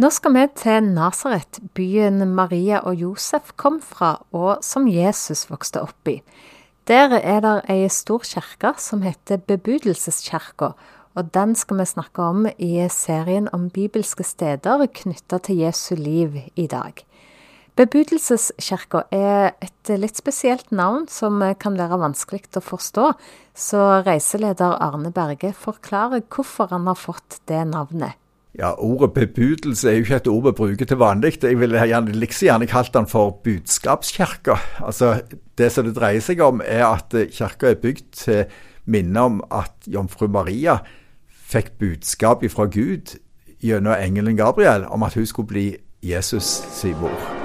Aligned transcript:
Nå 0.00 0.08
skal 0.08 0.32
vi 0.32 0.42
til 0.56 0.86
Nasaret, 0.94 1.58
byen 1.76 2.22
Maria 2.32 2.78
og 2.88 2.94
Josef 2.96 3.50
kom 3.60 3.74
fra, 3.84 4.14
og 4.32 4.62
som 4.64 4.86
Jesus 4.88 5.42
vokste 5.50 5.82
opp 5.84 6.08
i. 6.08 6.14
Der 6.88 7.12
er 7.18 7.42
det 7.44 7.50
ei 7.68 7.82
stor 7.92 8.24
kirke 8.24 8.70
som 8.80 9.02
heter 9.04 9.42
Bebudelseskirka, 9.44 10.70
og 11.12 11.28
den 11.34 11.52
skal 11.58 11.82
vi 11.82 11.86
snakke 11.90 12.22
om 12.24 12.46
i 12.56 12.86
serien 12.88 13.50
om 13.52 13.66
bibelske 13.68 14.24
steder 14.24 14.86
knytta 14.86 15.42
til 15.44 15.60
Jesu 15.66 15.92
liv 16.00 16.38
i 16.56 16.64
dag. 16.64 17.04
Bebudelseskirka 17.76 19.04
er 19.12 19.52
et 19.60 19.92
litt 20.00 20.16
spesielt 20.16 20.72
navn 20.72 21.10
som 21.12 21.44
kan 21.60 21.76
være 21.76 22.00
vanskelig 22.00 22.46
å 22.56 22.64
forstå, 22.70 23.12
så 23.52 23.84
reiseleder 24.08 24.80
Arne 24.80 25.12
Berge 25.12 25.52
forklarer 25.52 26.24
hvorfor 26.24 26.72
han 26.72 26.88
har 26.88 26.96
fått 26.96 27.42
det 27.52 27.66
navnet. 27.68 28.16
Ja, 28.58 28.72
Ordet 28.78 29.12
bebudelse 29.14 29.88
er 29.88 29.92
jo 29.92 30.04
ikke 30.04 30.16
et 30.16 30.28
ord 30.28 30.44
vi 30.48 30.52
bruker 30.58 30.88
til 30.88 30.98
vanlig. 30.98 31.36
Jeg 31.42 31.58
ville 31.60 31.86
gjerne, 31.86 32.12
liksom 32.12 32.46
gjerne 32.46 32.66
kalt 32.66 32.94
den 32.94 33.06
for 33.06 33.38
budskapskirka. 33.44 34.56
Altså, 34.82 35.20
det 35.58 35.70
som 35.72 35.86
det 35.86 35.94
dreier 35.96 36.24
seg 36.24 36.42
om, 36.42 36.62
er 36.64 36.86
at 36.88 37.14
kirka 37.30 37.70
er 37.70 37.78
bygd 37.82 38.08
til 38.24 38.44
minne 38.90 39.20
om 39.20 39.42
at 39.54 39.86
jomfru 39.86 40.26
Maria 40.26 40.80
fikk 41.50 41.76
budskap 41.78 42.42
fra 42.50 42.66
Gud 42.66 43.18
gjennom 43.62 43.94
engelen 43.94 44.38
Gabriel 44.38 44.86
om 44.90 45.02
at 45.06 45.14
hun 45.14 45.26
skulle 45.26 45.48
bli 45.48 45.68
Jesus 46.02 46.64
sin 46.72 46.98
mor. 46.98 47.39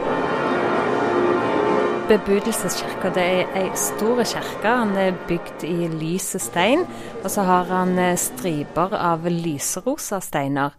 Bebudelseskirka 2.05 3.09
er 3.17 3.47
ei 3.57 3.69
stor 3.73 4.19
kirke. 4.21 4.69
Den 4.69 4.91
er 5.01 5.15
bygd 5.25 5.63
i 5.65 5.87
lyse 5.89 6.37
stein. 6.37 6.83
Og 7.23 7.31
så 7.33 7.41
har 7.47 7.65
han 7.71 7.97
striper 8.21 8.93
av 8.93 9.25
lyserosa 9.25 10.19
steiner. 10.21 10.75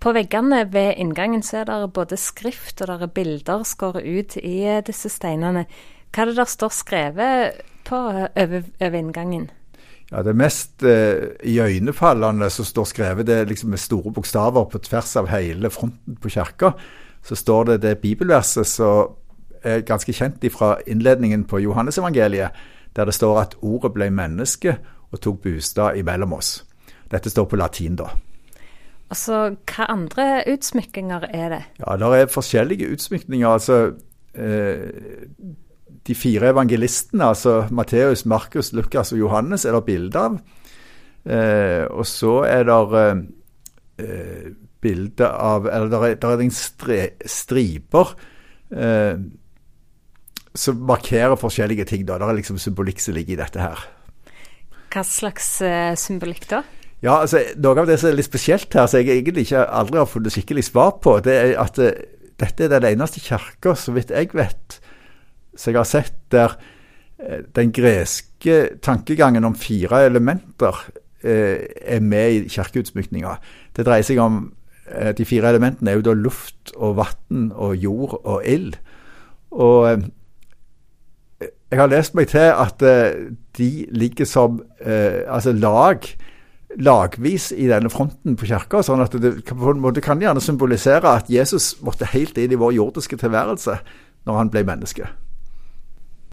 På 0.00 0.12
veggene 0.12 0.66
ved 0.68 0.98
inngangen 1.00 1.40
så 1.44 1.62
er 1.62 1.70
det 1.70 1.92
både 1.96 2.18
skrift 2.20 2.82
og 2.82 2.90
der 2.90 3.06
er 3.06 3.12
bilder 3.12 3.64
skåret 3.64 4.04
ut 4.04 4.36
i 4.36 4.58
disse 4.84 5.08
steinene. 5.08 5.64
Hva 6.12 6.26
er 6.26 6.30
det 6.30 6.36
der 6.42 6.52
står 6.52 6.76
skrevet 6.76 7.62
på 7.88 7.96
over, 7.96 8.68
over 8.80 8.98
inngangen? 9.00 9.48
Ja, 10.10 10.22
Det 10.22 10.36
mest 10.36 10.84
eh, 10.84 11.38
iøynefallende 11.40 12.50
som 12.50 12.68
står 12.68 12.90
skrevet, 12.92 13.26
det 13.26 13.36
er 13.38 13.48
liksom 13.48 13.70
med 13.70 13.80
store 13.80 14.12
bokstaver 14.12 14.68
på 14.68 14.82
tvers 14.84 15.16
av 15.16 15.32
hele 15.32 15.70
fronten 15.70 16.20
på 16.20 16.32
kirka. 16.36 16.74
Så 17.24 17.36
står 17.36 17.64
det 17.64 17.82
det 17.82 17.98
bibelverset 18.00 18.66
som 18.66 19.16
er 19.62 19.84
ganske 19.86 20.12
kjent 20.12 20.44
fra 20.52 20.76
innledningen 20.86 21.44
på 21.44 21.60
Johannesevangeliet, 21.60 22.50
der 22.96 23.04
det 23.04 23.14
står 23.14 23.40
at 23.40 23.56
ordet 23.62 23.92
ble 23.94 24.10
menneske 24.10 24.78
og 25.10 25.20
tok 25.20 25.42
bostad 25.42 25.96
imellom 25.98 26.32
oss. 26.32 26.64
Dette 27.10 27.30
står 27.30 27.48
på 27.50 27.58
latin, 27.58 27.96
da. 27.96 28.10
Altså, 29.10 29.56
Hva 29.66 29.88
andre 29.90 30.44
utsmykkinger 30.52 31.26
er 31.34 31.48
det? 31.48 31.62
Ja, 31.80 31.96
Det 31.96 32.20
er 32.20 32.26
forskjellige 32.30 32.92
utsmykninger. 32.92 33.48
altså 33.48 33.92
eh, 34.34 34.88
De 36.06 36.14
fire 36.14 36.50
evangelistene, 36.50 37.24
altså 37.24 37.66
Matteus, 37.70 38.24
Markus, 38.24 38.72
Lukas 38.72 39.12
og 39.12 39.18
Johannes, 39.18 39.64
er 39.64 39.72
det 39.72 39.84
bilde 39.84 40.18
av. 40.18 40.38
Eh, 41.26 41.84
og 41.90 42.06
så 42.06 42.44
er 42.46 42.64
det 42.64 43.28
eh, 43.98 44.52
bilde 44.80 45.26
av 45.28 45.66
Eller 45.68 45.90
det 45.92 45.98
er, 45.98 46.14
det 46.14 46.30
er 46.30 46.40
en 46.40 46.50
stri, 46.50 47.00
striper 47.26 48.14
eh, 48.72 49.18
som 50.54 50.82
markerer 50.86 51.38
forskjellige 51.38 51.84
ting. 51.84 52.06
da. 52.06 52.18
Det 52.18 52.28
er 52.28 52.38
liksom 52.40 52.58
symbolikk 52.58 53.00
som 53.00 53.14
ligger 53.14 53.36
i 53.36 53.40
dette 53.40 53.60
her. 53.60 53.84
Hva 54.90 55.02
slags 55.06 55.60
uh, 55.62 55.94
symbolikk 55.98 56.48
da? 56.50 56.64
Ja, 57.00 57.20
altså, 57.22 57.44
Noe 57.62 57.78
av 57.80 57.88
det 57.88 58.00
som 58.00 58.10
er 58.10 58.18
litt 58.18 58.28
spesielt 58.28 58.74
her, 58.74 58.88
som 58.90 59.00
jeg 59.00 59.20
egentlig 59.20 59.46
ikke 59.46 59.62
aldri 59.64 60.00
har 60.00 60.10
funnet 60.10 60.34
skikkelig 60.34 60.66
svar 60.66 60.96
på, 61.02 61.16
det 61.24 61.36
er 61.36 61.54
at 61.62 61.78
uh, 61.78 61.92
dette 62.40 62.66
er 62.66 62.74
den 62.74 62.88
eneste 62.96 63.22
kirka, 63.22 63.76
så 63.78 63.94
vidt 63.94 64.10
jeg 64.14 64.32
vet, 64.34 64.80
som 65.54 65.72
jeg 65.72 65.78
har 65.78 65.88
sett 65.88 66.18
der 66.34 66.56
uh, 66.58 67.40
den 67.56 67.70
greske 67.76 68.60
tankegangen 68.82 69.46
om 69.46 69.58
fire 69.58 70.06
elementer 70.08 70.86
er 71.20 72.00
med 72.00 72.32
i 72.32 72.46
kirkeutsmykninga. 72.48 73.34
Det 73.76 73.84
dreier 73.84 74.06
seg 74.08 74.16
om 74.24 74.38
De 74.88 75.26
fire 75.28 75.50
elementene 75.52 75.92
er 75.92 75.98
jo 75.98 76.04
da 76.06 76.14
luft 76.16 76.70
og 76.80 76.94
vann 76.96 77.50
og 77.52 77.74
jord 77.76 78.14
og 78.24 78.38
ild. 78.48 78.78
Og 79.52 80.06
jeg 81.70 81.78
har 81.78 81.90
lest 81.90 82.16
meg 82.18 82.28
til 82.32 82.50
at 82.50 82.82
de 83.58 83.70
ligger 83.94 84.26
som 84.26 84.58
altså 84.80 85.52
lag 85.54 86.06
lagvis 86.78 87.50
i 87.52 87.66
denne 87.70 87.90
fronten 87.90 88.36
på 88.38 88.46
kirka. 88.50 88.82
Sånn 88.84 89.02
at 89.02 89.14
det 89.22 89.32
på 89.48 89.72
en 89.72 89.82
måte 89.82 90.02
kan 90.04 90.20
gjerne 90.22 90.42
symbolisere 90.42 91.16
at 91.18 91.30
Jesus 91.30 91.72
måtte 91.84 92.08
helt 92.12 92.38
inn 92.38 92.54
i 92.54 92.60
vår 92.60 92.76
jordiske 92.76 93.18
tilværelse 93.20 93.78
når 94.28 94.38
han 94.38 94.52
ble 94.52 94.64
menneske. 94.68 95.08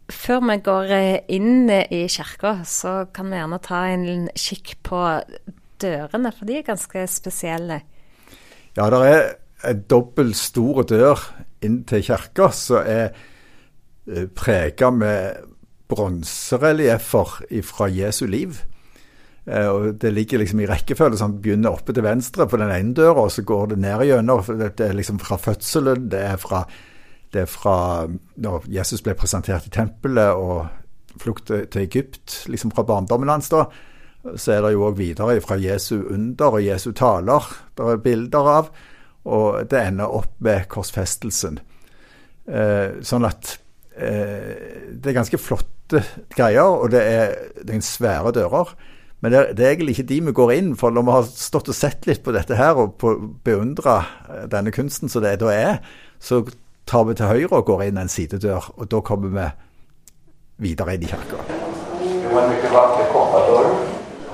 Før 0.08 0.44
vi 0.48 0.58
går 0.64 0.92
eh, 0.96 1.16
inn 1.36 1.68
i 1.68 2.06
kirka, 2.12 2.62
så 2.64 3.08
kan 3.14 3.32
vi 3.32 3.40
gjerne 3.42 3.60
ta 3.64 3.82
en 3.92 4.30
kikk 4.40 4.78
på 4.88 5.02
dørene, 5.84 6.32
for 6.32 6.48
de 6.48 6.60
er 6.60 6.68
ganske 6.68 7.04
spesielle. 7.12 7.82
Ja, 8.78 8.88
det 8.94 9.02
er 9.04 9.26
en 9.68 9.82
dobbelt 9.90 10.38
stor 10.40 10.86
dør 10.88 11.26
inn 11.66 11.82
til 11.90 12.06
kirka 12.08 12.52
som 12.56 12.86
er 12.86 13.10
eh, 13.10 13.26
prega 14.36 14.92
med 14.92 15.44
bronserelieffer 15.92 17.62
fra 17.64 17.88
Jesu 17.92 18.26
liv. 18.28 18.62
Eh, 19.48 19.68
og 19.68 19.96
Det 19.96 20.14
ligger 20.14 20.38
liksom 20.38 20.60
i 20.60 20.68
rekkefølge. 20.68 21.18
sånn 21.18 21.42
Begynner 21.42 21.72
oppe 21.72 21.94
til 21.94 22.04
venstre 22.04 22.48
på 22.48 22.58
den 22.58 22.72
ene 22.72 22.94
døra, 22.94 23.26
og 23.26 23.32
så 23.32 23.42
går 23.42 23.68
det 23.68 23.80
ned 23.80 24.04
gjennom. 24.06 24.44
Det 24.58 24.80
er 24.80 24.94
liksom 24.94 25.20
fra 25.20 25.38
fødselen, 25.38 26.10
det 26.10 26.20
er 26.20 26.38
fra, 26.38 26.66
det 27.32 27.42
er 27.42 27.46
fra 27.46 28.08
når 28.38 28.68
Jesus 28.68 29.02
ble 29.02 29.16
presentert 29.16 29.68
i 29.68 29.70
tempelet 29.70 30.36
og 30.36 30.68
flukt 31.18 31.48
til 31.48 31.82
Egypt, 31.82 32.46
liksom 32.48 32.72
fra 32.72 32.84
barndommen 32.84 33.30
hans. 33.30 33.50
da, 33.50 33.66
Så 34.36 34.52
er 34.52 34.62
det 34.62 34.74
jo 34.74 34.92
òg 34.92 34.98
videre 34.98 35.42
fra 35.42 35.56
Jesu 35.56 36.04
under 36.10 36.46
og 36.46 36.62
Jesu 36.62 36.92
taler 36.92 37.42
det 37.76 37.86
er 37.86 37.98
bilder 37.98 38.48
av. 38.48 38.70
Og 39.26 39.70
det 39.70 39.88
ender 39.88 40.06
opp 40.06 40.40
med 40.40 40.68
korsfestelsen. 40.68 41.60
Eh, 42.48 43.02
sånn 43.02 43.26
at 43.26 43.60
eh, 43.60 43.67
det 43.98 45.10
er 45.10 45.16
ganske 45.18 45.40
flotte 45.42 46.04
greier, 46.36 46.68
og 46.68 46.92
det 46.94 47.02
er, 47.02 47.34
det 47.64 47.76
er 47.76 47.86
svære 47.86 48.32
dører. 48.36 48.76
Men 49.20 49.32
det, 49.32 49.58
det, 49.58 49.66
er 49.66 49.70
egentlig 49.70 49.98
ikke 49.98 50.10
de 50.10 50.20
vi 50.28 50.32
går 50.32 50.52
inn 50.54 50.76
for. 50.78 50.94
Når 50.94 51.06
vi 51.08 51.16
har 51.16 51.30
stått 51.32 51.72
og 51.72 51.76
sett 51.76 52.06
litt 52.06 52.22
på 52.24 52.34
dette 52.36 52.58
her 52.58 52.78
og 52.78 53.02
beundra 53.44 53.98
eh, 54.30 54.44
denne 54.52 54.74
kunsten 54.74 55.10
som 55.10 55.26
det 55.26 55.40
da 55.42 55.50
er, 55.54 55.80
så 56.20 56.44
tar 56.88 57.08
vi 57.10 57.18
til 57.18 57.32
høyre 57.32 57.58
og 57.58 57.66
går 57.66 57.88
inn 57.88 57.98
en 57.98 58.12
sidedør. 58.12 58.70
Og 58.78 58.92
da 58.92 59.02
kommer 59.02 59.34
vi 59.34 59.48
videre 60.70 60.98
inn 60.98 61.08
i 61.08 61.10
kirka. 61.10 61.42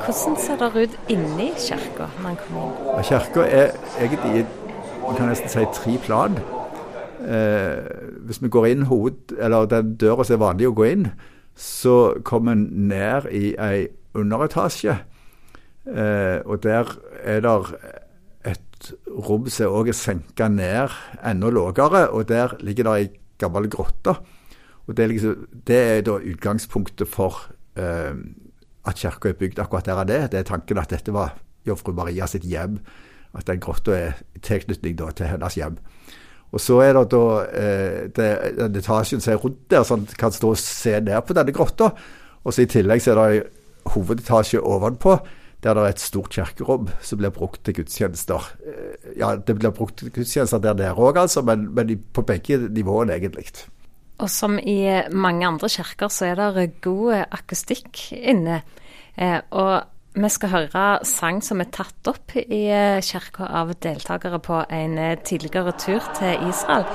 Hvordan 0.04 0.36
ser 0.36 0.60
det 0.60 0.70
ut 0.76 1.00
inni 1.08 1.54
kirka 1.56 2.10
man 2.20 2.36
kommer 2.44 2.76
inn? 2.98 3.08
Kirka 3.08 3.48
er 3.48 3.72
egentlig 4.02 4.46
man 5.04 5.16
kan 5.16 5.32
nesten 5.32 5.52
si 5.52 5.64
tre 5.80 5.96
plan. 6.04 6.36
Eh, 7.24 7.80
hvis 8.28 8.42
vi 8.44 8.52
går 8.52 8.70
inn 8.72 8.86
hoved, 8.90 9.36
eller 9.40 9.70
den 9.72 9.96
døra 10.02 10.26
som 10.26 10.38
er 10.38 10.46
vanlig 10.46 10.70
å 10.70 10.76
gå 10.78 10.88
inn, 10.90 11.08
så 11.56 12.16
kommer 12.26 12.56
en 12.56 12.68
ned 12.90 13.28
i 13.32 13.54
ei 13.62 13.88
underetasje. 14.18 14.98
Eh, 15.86 16.40
og 16.46 16.64
der 16.64 16.90
er 17.24 17.44
det 17.44 17.58
et 18.54 18.94
rom 19.08 19.50
som 19.52 19.76
òg 19.76 19.92
er 19.92 19.98
senka 19.98 20.48
ned 20.52 20.94
enda 21.24 21.52
lavere, 21.52 22.08
og 22.10 22.28
der 22.30 22.56
ligger 22.64 22.90
det 22.90 22.96
ei 22.96 23.10
gammel 23.42 23.70
grotte. 23.70 24.16
Og 24.88 24.98
det 24.98 25.04
er, 25.04 25.12
liksom, 25.12 25.48
det 25.68 25.80
er 25.80 26.02
da 26.04 26.18
utgangspunktet 26.20 27.08
for 27.08 27.46
eh, 27.80 28.16
at 28.84 29.00
kirka 29.00 29.32
er 29.32 29.40
bygd 29.40 29.60
akkurat 29.64 29.88
der 29.88 30.04
det. 30.04 30.22
Det 30.32 30.40
er 30.40 30.50
tanken 30.50 30.78
at 30.78 30.92
dette 30.92 31.14
var 31.14 31.38
jomfru 31.68 31.94
Maria 31.96 32.28
sitt 32.28 32.44
hjem. 32.44 32.80
At 33.34 33.48
den 33.48 33.64
grotta 33.64 33.96
er 33.96 34.20
i 34.36 34.40
tilknytning 34.44 35.00
til 35.00 35.28
hennes 35.28 35.56
hjem. 35.56 35.78
Og 36.54 36.62
så 36.62 36.78
er 36.86 36.94
det 36.94 37.08
da 37.10 37.24
eh, 37.50 38.02
den 38.14 38.78
etasjen 38.78 39.22
som 39.24 39.34
er 39.34 39.42
rundt 39.42 39.64
der, 39.74 39.88
en 39.94 40.06
kan 40.20 40.34
stå 40.34 40.54
og 40.54 40.60
se 40.62 41.00
ned 41.02 41.26
på 41.26 41.34
denne 41.34 41.56
grotta. 41.56 41.90
Og 42.44 42.54
så 42.54 42.66
i 42.66 42.70
tillegg 42.70 43.02
så 43.02 43.16
er 43.16 43.22
det 43.22 43.48
hovedetasje 43.94 44.62
ovenpå, 44.62 45.18
der 45.64 45.78
det 45.78 45.84
er 45.84 45.96
et 45.96 46.04
stort 46.04 46.36
kirkerom 46.36 46.90
som 47.02 47.20
blir 47.20 47.34
brukt 47.34 47.64
til 47.66 47.80
gudstjenester. 47.80 48.52
Eh, 48.68 49.14
ja, 49.18 49.34
det 49.36 49.58
blir 49.58 49.74
brukt 49.74 49.98
til 50.02 50.14
gudstjenester 50.14 50.62
der 50.62 50.78
nede 50.78 50.94
òg, 50.94 51.18
altså, 51.24 51.42
men, 51.42 51.72
men, 51.74 51.96
på 52.14 52.22
begge 52.28 52.60
nivåene, 52.70 53.18
egentlig. 53.18 53.50
Og 54.22 54.30
som 54.30 54.60
i 54.60 54.78
mange 55.10 55.48
andre 55.48 55.70
kirker, 55.74 56.12
så 56.14 56.30
er 56.32 56.44
det 56.54 56.82
god 56.86 57.26
akustikk 57.32 58.12
inne. 58.14 58.62
Eh, 59.18 59.40
og 59.50 59.90
vi 60.14 60.30
skal 60.30 60.52
høre 60.52 60.86
sang 61.08 61.42
som 61.42 61.62
er 61.64 61.72
tatt 61.74 62.10
opp 62.12 62.36
i 62.38 62.64
eh, 62.70 63.02
kirka 63.02 63.48
av 63.62 63.74
deltakere 63.82 64.40
på 64.44 64.62
en 64.70 64.98
tidligere 65.26 65.74
tur 65.80 66.06
til 66.20 66.48
Israel. 66.50 66.86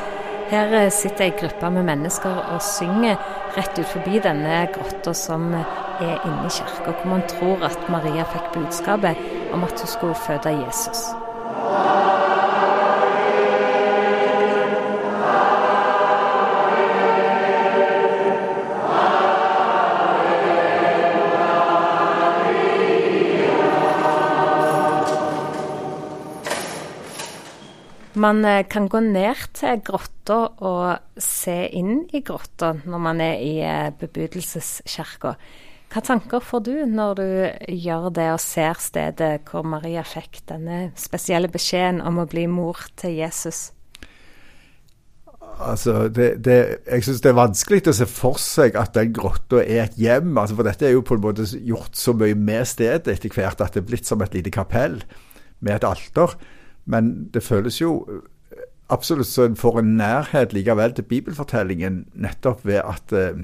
Her 0.49 0.89
sitter 0.95 1.27
ei 1.27 1.35
gruppe 1.37 1.69
med 1.75 1.85
mennesker 1.85 2.39
og 2.55 2.63
synger 2.65 3.19
rett 3.59 3.77
ut 3.77 3.91
forbi 3.91 4.23
denne 4.25 4.63
grotta 4.73 5.13
som 5.13 5.51
er 5.53 6.23
inne 6.25 6.47
i 6.47 6.55
kirka, 6.55 6.95
hvor 6.95 7.11
man 7.11 7.27
tror 7.29 7.69
at 7.69 7.91
Maria 7.93 8.25
fikk 8.33 8.53
budskapet 8.57 9.21
om 9.53 9.67
at 9.67 9.83
hun 9.83 9.97
skulle 9.97 10.21
føde 10.27 10.55
Jesus. 10.63 11.11
Man 28.19 28.45
eh, 28.45 28.65
kan 28.67 28.89
gå 28.91 29.01
ned 29.05 29.47
til 29.55 29.81
grotta 29.87 30.41
og 30.67 31.23
se 31.23 31.69
inn 31.79 32.03
i 32.15 32.23
grotta 32.27 32.75
når 32.83 33.03
man 33.03 33.23
er 33.23 33.39
i 33.39 33.55
eh, 33.63 33.89
bebudelseskirka. 33.95 35.35
Hva 35.89 36.03
tanker 36.05 36.43
får 36.45 36.65
du 36.67 36.75
når 36.91 37.15
du 37.17 37.29
gjør 37.79 38.11
det 38.13 38.27
og 38.35 38.43
ser 38.45 38.77
stedet 38.83 39.31
hvor 39.49 39.65
Maria 39.65 40.03
fikk 40.05 40.43
denne 40.51 40.91
spesielle 40.99 41.49
beskjeden 41.49 42.03
om 42.05 42.21
å 42.21 42.27
bli 42.29 42.45
mor 42.51 42.83
til 42.99 43.17
Jesus? 43.23 43.71
Altså, 45.59 46.07
det, 46.13 46.29
det, 46.45 46.59
jeg 46.87 47.07
syns 47.07 47.23
det 47.25 47.33
er 47.33 47.39
vanskelig 47.39 47.89
å 47.91 47.97
se 47.97 48.07
for 48.11 48.39
seg 48.43 48.77
at 48.79 48.93
den 48.99 49.15
grotta 49.17 49.63
er 49.63 49.87
et 49.87 49.97
hjem. 49.99 50.37
Altså, 50.37 50.59
for 50.59 50.69
dette 50.69 50.87
er 50.87 50.95
jo 50.95 51.07
på 51.07 51.17
en 51.17 51.25
måte 51.25 51.49
gjort 51.67 51.99
så 51.99 52.15
mye 52.19 52.37
med 52.37 52.69
stedet 52.69 53.09
etter 53.15 53.33
hvert 53.33 53.65
at 53.65 53.75
det 53.75 53.83
er 53.83 53.89
blitt 53.89 54.07
som 54.07 54.23
et 54.23 54.37
lite 54.37 54.53
kapell 54.55 55.01
med 55.65 55.79
et 55.79 55.89
alter. 55.89 56.37
Men 56.89 57.29
det 57.35 57.45
føles 57.45 57.81
jo 57.83 57.93
absolutt 58.89 59.29
så 59.29 59.45
en 59.45 59.59
får 59.61 59.83
en 59.83 59.95
nærhet 60.01 60.55
likevel 60.57 60.95
til 60.97 61.05
bibelfortellingen 61.05 62.07
nettopp 62.17 62.65
ved 62.67 62.81
at 62.81 63.13
eh, 63.13 63.43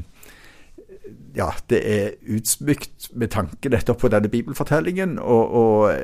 ja, 1.36 1.50
det 1.70 1.80
er 1.84 2.10
utsmykt 2.36 3.10
med 3.12 3.34
tanke 3.34 3.68
nettopp 3.68 4.00
på 4.00 4.08
denne 4.08 4.30
bibelfortellingen. 4.32 5.18
Og, 5.18 5.54
og 5.60 5.96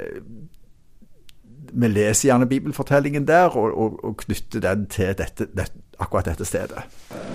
vi 1.72 1.88
leser 1.88 2.28
gjerne 2.28 2.48
bibelfortellingen 2.50 3.28
der, 3.28 3.56
og, 3.56 3.78
og, 3.78 4.04
og 4.04 4.16
knytter 4.24 4.60
den 4.60 4.86
til 4.86 5.14
dette, 5.18 5.46
dette, 5.56 5.84
akkurat 5.98 6.26
dette 6.26 6.44
stedet. 6.44 6.82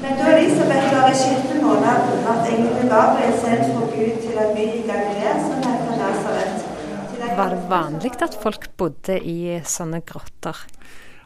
Men 0.01 0.19
da 0.19 0.35
Elisabeth 0.37 0.91
var 0.91 1.09
i 1.09 1.17
sjette 1.23 1.57
måned, 1.63 2.11
ble 2.27 2.37
engelen 2.51 2.91
Gabriel 2.91 3.35
sendt 3.41 3.71
fra 3.71 3.89
Gud 3.95 4.21
til 4.27 4.43
en 4.43 4.55
by 4.59 4.69
i 4.81 4.85
Galilea 4.91 5.35
som 5.47 5.67
heter 5.69 5.99
Nasaret. 6.03 6.64
Var 7.33 7.49
det 7.51 7.61
vanlig 7.69 8.11
at 8.21 8.35
folk 8.37 8.67
bodde 8.77 9.17
i 9.25 9.57
sånne 9.65 10.03
grotter? 10.05 10.59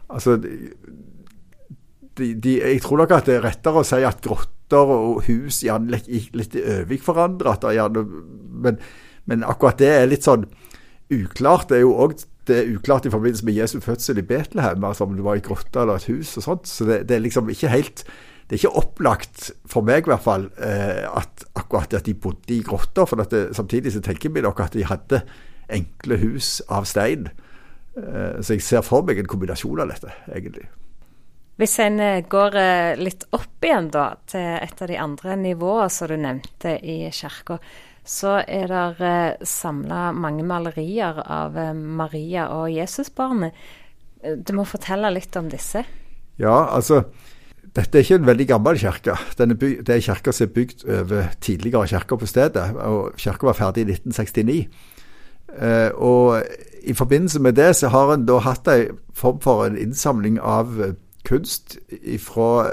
Altså, 0.09 0.37
de, 0.39 2.29
de, 2.33 2.55
jeg 2.61 2.81
tror 2.85 3.03
nok 3.03 3.13
at 3.17 3.27
det 3.27 3.35
er 3.37 3.45
rettere 3.45 3.83
å 3.83 3.87
si 3.87 3.99
at 4.07 4.23
grotter 4.23 4.93
og 4.95 5.23
hus 5.27 5.61
gjerne 5.65 5.91
litt, 5.91 6.55
i 6.55 6.63
Øvik 6.79 7.03
hverandre. 7.05 7.55
Men, 8.63 8.79
men, 9.29 9.43
akkurat 9.43 9.79
det 9.81 9.91
er 9.97 10.09
litt 10.09 10.27
sånn 10.27 10.47
uklart. 11.13 11.69
Det 11.69 11.79
er 11.79 11.85
jo 11.85 11.95
òg 12.05 12.17
uklart 12.49 13.05
i 13.05 13.13
forbindelse 13.13 13.45
med 13.45 13.59
Jesu 13.59 13.77
fødsel 13.83 14.23
i 14.23 14.25
Betlehem, 14.25 14.83
altså 14.83 15.05
om 15.05 15.13
det 15.13 15.25
var 15.25 15.37
i 15.37 15.43
grotte 15.45 15.83
eller 15.83 15.99
et 15.99 16.09
hus 16.09 16.31
og 16.39 16.45
sånt. 16.47 16.71
Så 16.71 16.87
det, 16.87 17.03
det, 17.09 17.17
er 17.17 17.27
liksom 17.27 17.51
ikke 17.51 17.69
helt 17.69 18.05
Det 18.49 18.55
er 18.55 18.63
ikke 18.63 18.79
opplagt, 18.81 19.51
for 19.69 19.85
meg 19.85 20.07
i 20.07 20.09
hvert 20.09 20.25
fall, 20.25 20.47
eh, 20.57 21.05
at 21.05 21.43
akkurat 21.53 21.93
at 21.93 22.07
de 22.07 22.15
bodde 22.17 22.55
i 22.55 22.63
grotter. 22.65 23.05
For 23.05 23.21
det, 23.21 23.43
samtidig 23.53 23.93
så 23.93 24.01
tenker 24.01 24.33
vi 24.33 24.41
nok 24.41 24.63
at 24.65 24.73
de 24.73 24.87
hadde 24.89 25.21
enkle 25.69 26.19
hus 26.21 26.59
av 26.67 26.87
stein. 26.89 27.29
Eh, 27.97 28.39
så 28.41 28.55
jeg 28.55 28.65
ser 28.65 28.85
for 28.85 29.05
meg 29.07 29.21
en 29.21 29.29
kombinasjon 29.29 29.81
av 29.83 29.91
dette, 29.91 30.13
egentlig. 30.33 30.67
Hvis 31.59 31.75
en 31.83 31.99
eh, 32.03 32.23
går 32.29 32.57
eh, 32.59 33.01
litt 33.01 33.27
opp 33.35 33.65
igjen 33.65 33.89
da, 33.93 34.11
til 34.29 34.57
et 34.59 34.83
av 34.83 34.91
de 34.91 34.99
andre 34.99 35.37
nivåene 35.39 35.89
som 35.93 36.11
du 36.11 36.17
nevnte 36.19 36.77
i 36.79 37.01
kirka, 37.15 37.59
så 38.09 38.39
er 38.41 38.71
det 38.97 39.45
samla 39.45 40.09
mange 40.17 40.45
malerier 40.47 41.19
av 41.29 41.57
Maria 41.75 42.47
og 42.55 42.71
Jesusbarnet. 42.73 43.53
Du 44.19 44.55
må 44.57 44.65
fortelle 44.65 45.11
litt 45.13 45.35
om 45.37 45.51
disse. 45.51 45.83
Ja, 46.39 46.55
altså 46.73 47.03
dette 47.75 47.99
er 47.99 48.05
ikke 48.05 48.17
en 48.17 48.27
veldig 48.27 48.47
gammel 48.49 48.79
kirke. 48.81 49.13
Det 49.37 49.45
er 49.45 49.95
en 49.95 50.01
kirke 50.01 50.33
som 50.33 50.47
er 50.47 50.53
bygd 50.55 50.85
over 50.89 51.27
tidligere 51.43 51.91
kirker 51.91 52.17
på 52.17 52.29
stedet. 52.29 52.63
og 52.75 53.13
Kirka 53.17 53.45
var 53.45 53.57
ferdig 53.59 53.85
i 53.85 53.91
1969. 53.91 54.57
og 55.95 56.43
I 56.83 56.93
forbindelse 56.93 57.39
med 57.39 57.57
det 57.57 57.75
så 57.75 57.89
har 57.91 58.13
en 58.13 58.25
da 58.25 58.37
hatt 58.39 58.67
en 58.67 58.99
form 59.13 59.41
for 59.43 59.65
en 59.65 59.77
innsamling 59.77 60.39
av 60.39 60.77
kunst 61.27 61.77
fra 62.23 62.71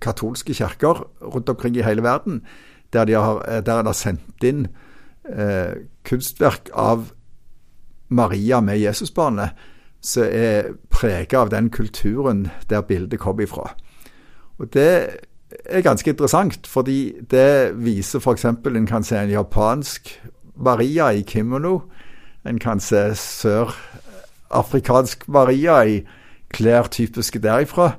katolske 0.00 0.54
kirker 0.54 1.04
rundt 1.22 1.48
omkring 1.48 1.76
i 1.76 1.84
hele 1.86 2.02
verden, 2.02 2.42
der, 2.92 3.04
de 3.04 3.12
har, 3.12 3.60
der 3.60 3.80
en 3.80 3.86
har 3.86 3.96
sendt 3.96 4.44
inn 4.44 4.66
eh, 5.28 5.86
kunstverk 6.04 6.70
av 6.74 7.12
Maria 8.08 8.60
med 8.60 8.78
Jesusbarnet, 8.78 9.54
som 10.04 10.26
er 10.28 10.74
prega 10.92 11.40
av 11.40 11.50
den 11.50 11.70
kulturen 11.72 12.48
der 12.70 12.84
bildet 12.84 13.20
kom 13.20 13.40
ifra. 13.40 13.70
Og 14.58 14.72
Det 14.72 15.08
er 15.64 15.80
ganske 15.80 16.10
interessant, 16.10 16.66
fordi 16.66 17.14
det 17.30 17.74
viser 17.78 18.18
f.eks. 18.20 18.44
en 18.44 18.86
kan 18.86 19.04
se 19.04 19.16
en 19.16 19.30
japansk 19.30 20.20
Maria 20.56 21.10
i 21.12 21.22
kimono. 21.22 21.80
En 22.46 22.58
kan 22.60 22.80
se 22.80 23.14
sørafrikansk 23.16 25.28
Maria 25.28 25.84
i 25.88 26.04
klær 26.54 26.86
typiske 26.92 27.38
derifra. 27.42 27.94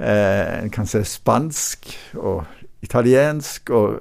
Eh, 0.00 0.62
en 0.62 0.70
kan 0.70 0.86
se 0.86 1.04
spansk 1.04 1.98
og 2.16 2.44
italiensk 2.82 3.70
og 3.70 4.00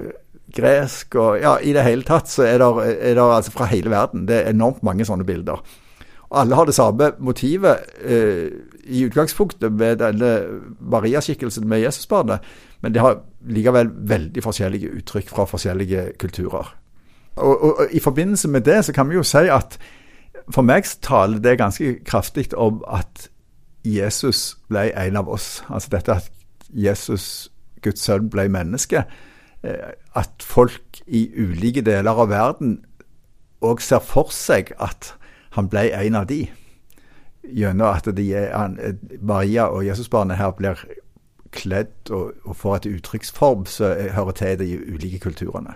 gresk 0.56 1.16
og 1.16 1.42
Ja, 1.42 1.58
i 1.62 1.74
det 1.74 1.84
hele 1.84 2.06
tatt 2.08 2.30
så 2.30 2.46
er 2.48 2.58
det, 2.58 3.20
altså 3.20 3.52
fra 3.52 3.66
hele 3.66 3.90
verden. 3.90 4.28
Det 4.28 4.36
er 4.36 4.50
enormt 4.50 4.84
mange 4.84 5.06
sånne 5.06 5.26
bilder. 5.26 5.62
Og 6.30 6.42
alle 6.42 6.56
har 6.56 6.66
det 6.66 6.78
samme 6.78 7.12
motivet 7.20 7.78
eh, 8.06 8.50
i 8.86 9.06
utgangspunktet 9.06 9.74
med 9.74 10.00
denne 10.02 10.34
Mariaskikkelsen 10.80 11.68
med 11.68 11.82
Jesusbarnet, 11.82 12.40
men 12.82 12.94
det 12.94 13.02
har 13.02 13.22
likevel 13.50 13.90
veldig 13.90 14.44
forskjellige 14.44 14.94
uttrykk 15.02 15.30
fra 15.30 15.46
forskjellige 15.50 16.12
kulturer. 16.22 16.70
Og, 17.36 17.64
og, 17.64 17.80
og, 17.80 17.88
I 17.92 18.00
forbindelse 18.00 18.48
med 18.48 18.62
det 18.62 18.86
så 18.86 18.94
kan 18.94 19.10
vi 19.10 19.16
jo 19.16 19.24
si 19.24 19.48
at 19.52 19.80
for 20.54 20.66
meg 20.66 20.88
taler 21.02 21.40
det 21.40 21.60
ganske 21.60 22.00
kraftig 22.06 22.50
om 22.58 22.84
at 22.88 23.30
Jesus 23.86 24.58
ble 24.70 24.90
en 24.98 25.16
av 25.16 25.30
oss. 25.30 25.64
Altså 25.70 25.90
dette 25.92 26.16
at 26.16 26.32
Jesus, 26.70 27.52
Guds 27.82 28.02
sønn, 28.02 28.30
ble 28.30 28.50
menneske. 28.50 29.04
Eh, 29.64 29.94
at 30.16 30.44
folk 30.44 31.02
i 31.08 31.30
ulike 31.38 31.82
deler 31.82 32.12
av 32.12 32.30
verden 32.30 32.80
òg 33.62 33.82
ser 33.84 34.00
for 34.04 34.32
seg 34.32 34.72
at 34.80 35.14
han 35.58 35.70
ble 35.70 35.90
en 35.92 36.16
av 36.16 36.30
de. 36.30 36.46
Gjennom 37.44 37.92
at 37.92 38.08
de 38.16 38.28
er, 38.36 38.96
Maria 39.22 39.68
og 39.68 39.86
Jesusbarnet 39.86 40.38
her 40.38 40.52
blir 40.56 40.82
kledd 41.52 42.12
og, 42.14 42.34
og 42.46 42.56
får 42.56 42.76
et 42.76 42.90
uttrykksform 42.94 43.66
som 43.66 43.96
hører 44.16 44.38
til 44.38 44.60
de 44.60 44.74
ulike 44.94 45.20
kulturene. 45.20 45.76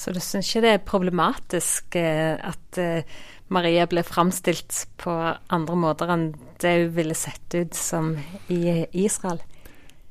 Så 0.00 0.14
du 0.16 0.20
syns 0.24 0.48
ikke 0.48 0.64
det 0.64 0.72
er 0.72 0.86
problematisk 0.88 1.96
eh, 2.00 2.38
at 2.40 2.80
eh, 2.80 3.18
Maria 3.52 3.84
ble 3.90 4.04
framstilt 4.06 4.86
på 5.02 5.12
andre 5.52 5.76
måter 5.76 6.12
enn 6.14 6.30
det 6.62 6.76
hun 6.78 6.92
ville 6.96 7.16
sett 7.18 7.56
ut 7.56 7.76
som 7.76 8.14
i 8.48 8.86
Israel? 8.96 9.42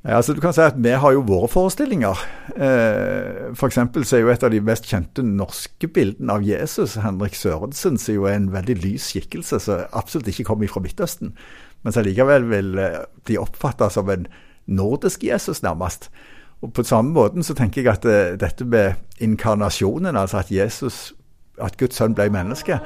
Ja, 0.00 0.16
altså 0.16 0.32
du 0.32 0.40
kan 0.40 0.54
si 0.56 0.62
at 0.64 0.78
Vi 0.80 0.92
har 0.96 1.12
jo 1.12 1.24
våre 1.28 1.48
forestillinger. 1.50 2.22
Eh, 2.54 3.50
for 3.58 3.68
så 3.68 4.16
er 4.16 4.22
jo 4.22 4.30
et 4.32 4.46
av 4.46 4.52
de 4.54 4.60
mest 4.64 4.86
kjente 4.88 5.24
norske 5.26 5.90
bildene 5.92 6.38
av 6.38 6.46
Jesus, 6.46 6.96
Henrik 6.96 7.36
Sørensen, 7.36 7.98
som 7.98 8.14
jo 8.14 8.24
er 8.30 8.38
en 8.38 8.52
veldig 8.52 8.78
lys 8.80 9.10
skikkelse 9.10 9.60
som 9.60 9.84
absolutt 9.92 10.30
ikke 10.32 10.46
kommer 10.48 10.70
fra 10.72 10.80
Midtøsten, 10.80 11.34
men 11.82 11.92
som 11.92 12.06
likevel 12.06 12.48
vil 12.48 12.78
eh, 12.78 13.02
bli 13.28 13.36
oppfatta 13.40 13.90
som 13.92 14.08
en 14.08 14.28
nordisk 14.70 15.24
Jesus, 15.26 15.60
nærmest. 15.66 16.08
Og 16.62 16.72
På 16.72 16.82
samme 16.84 17.12
måten 17.12 17.42
så 17.42 17.54
tenker 17.54 17.82
jeg 17.82 17.92
at 17.92 18.02
det, 18.04 18.40
dette 18.40 18.64
med 18.64 18.92
inkarnasjonen, 19.20 20.16
altså 20.16 20.42
at 20.42 20.50
Jesus, 20.52 21.14
at 21.60 21.76
Guds 21.80 21.96
sønn 21.96 22.14
ble 22.14 22.28
menneske, 22.32 22.76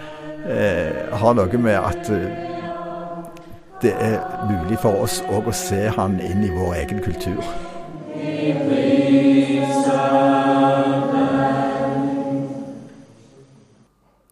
eh, 0.47 1.11
har 1.11 1.35
noe 1.35 1.59
med 1.59 1.79
at 1.79 2.11
uh, 2.11 2.55
det 3.83 3.95
er 3.99 4.21
mulig 4.47 4.79
for 4.79 5.03
oss 5.03 5.21
òg 5.27 5.51
å 5.51 5.55
se 5.55 5.89
han 5.97 6.21
inn 6.23 6.47
i 6.47 6.53
vår 6.55 6.75
egen 6.85 7.03
kultur. 7.03 7.43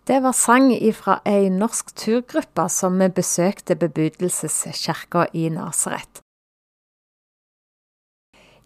Det 0.06 0.18
var 0.22 0.34
sang 0.34 0.70
fra 0.94 1.18
ei 1.26 1.50
norsk 1.50 1.94
turgruppe 1.98 2.68
som 2.70 2.98
besøkte 3.14 3.74
bebudelseskirka 3.74 5.26
i 5.34 5.48
Nasaret. 5.50 6.22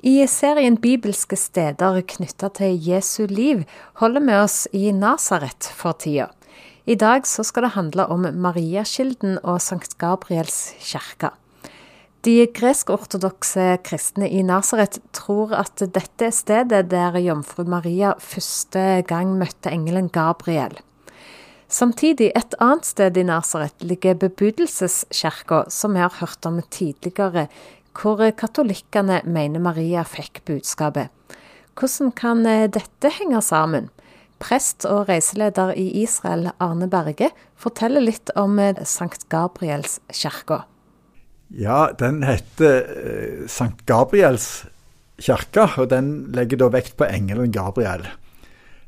I 0.06 0.20
serien 0.30 0.76
Bibelske 0.78 1.34
steder 1.34 1.96
knytta 2.06 2.46
til 2.54 2.76
Jesu 2.78 3.24
liv 3.26 3.64
holder 3.98 4.22
vi 4.22 4.36
oss 4.38 4.58
i 4.70 4.92
Nasaret 4.94 5.66
for 5.74 5.98
tida. 5.98 6.28
I 6.86 6.94
dag 6.94 7.26
så 7.26 7.42
skal 7.42 7.66
det 7.66 7.72
handle 7.74 8.06
om 8.14 8.22
Mariakilden 8.22 9.40
og 9.42 9.58
Sankt 9.64 9.96
Gabriels 9.98 10.76
kirke. 10.78 11.32
De 12.22 12.36
gresk-ortodokse 12.54 13.80
kristne 13.82 14.30
i 14.30 14.44
Nasaret 14.46 15.00
tror 15.10 15.56
at 15.58 15.82
dette 15.82 16.28
er 16.28 16.34
stedet 16.38 16.86
der 16.92 17.18
jomfru 17.24 17.66
Maria 17.66 18.14
første 18.22 19.02
gang 19.10 19.34
møtte 19.40 19.74
engelen 19.74 20.06
Gabriel. 20.14 20.78
Samtidig, 21.66 22.30
et 22.38 22.54
annet 22.62 22.86
sted 22.86 23.18
i 23.18 23.26
Nasaret 23.26 23.82
ligger 23.82 24.14
bebudelseskirka, 24.14 25.64
som 25.66 25.98
vi 25.98 26.04
har 26.04 26.14
hørt 26.20 26.46
om 26.46 26.62
tidligere 26.70 27.48
hvor 27.96 28.20
katolikkene 28.36 29.22
mener 29.24 29.62
Maria 29.62 30.04
fikk 30.06 30.42
budskapet. 30.48 31.12
Hvordan 31.76 32.12
kan 32.16 32.46
eh, 32.48 32.68
dette 32.72 33.12
henge 33.18 33.40
sammen? 33.44 33.90
Prest 34.40 34.84
og 34.88 35.08
reiseleder 35.08 35.72
i 35.76 35.88
Israel, 36.02 36.50
Arne 36.60 36.88
Berge, 36.92 37.30
forteller 37.56 38.04
litt 38.04 38.32
om 38.36 38.58
eh, 38.60 38.76
Sankt 38.84 39.28
Gabriels 39.32 39.98
kirke. 40.12 40.62
Ja, 41.52 41.92
den 41.96 42.22
heter 42.26 42.80
eh, 42.84 43.44
Sankt 43.48 43.84
Gabriels 43.88 44.66
kirke, 45.20 45.68
og 45.76 45.90
den 45.92 46.32
legger 46.36 46.64
da 46.64 46.70
vekt 46.74 46.96
på 47.00 47.08
engelen 47.08 47.52
Gabriel. 47.52 48.04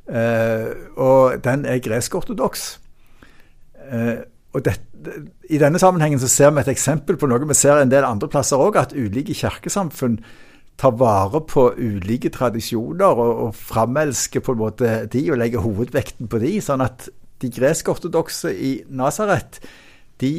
Og 0.08 1.40
den 1.44 1.66
er 1.68 1.80
gresk-ortodoks. 1.84 2.62
Og 4.56 4.64
det, 4.64 4.78
I 5.50 5.60
denne 5.60 5.80
sammenhengen 5.80 6.20
så 6.22 6.28
ser 6.30 6.52
vi 6.54 6.62
et 6.62 6.70
eksempel 6.72 7.18
på 7.20 7.28
noe 7.28 7.48
vi 7.48 7.56
ser 7.56 7.80
en 7.82 7.92
del 7.92 8.06
andre 8.08 8.30
plasser 8.32 8.60
òg, 8.60 8.78
at 8.80 8.94
ulike 8.96 9.36
kirkesamfunn 9.36 10.18
tar 10.78 10.94
vare 10.96 11.42
på 11.42 11.72
ulike 11.76 12.30
tradisjoner 12.32 13.18
og, 13.18 13.32
og 13.48 13.54
framelsker 13.58 14.44
på 14.44 14.54
en 14.54 14.62
måte 14.62 14.92
de 15.12 15.24
og 15.32 15.40
legger 15.42 15.64
hovedvekten 15.64 16.30
på 16.30 16.40
de, 16.42 16.54
sånn 16.64 16.84
at 16.84 17.10
de 17.42 17.50
gresk-ortodokse 17.54 18.52
i 18.54 18.72
Nasaret 18.88 19.60
de 20.22 20.32